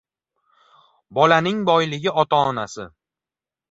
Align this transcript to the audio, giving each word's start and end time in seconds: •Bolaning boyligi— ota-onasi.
•Bolaning 1.19 1.63
boyligi— 1.71 2.15
ota-onasi. 2.25 2.93